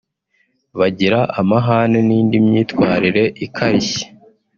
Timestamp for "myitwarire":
2.47-3.23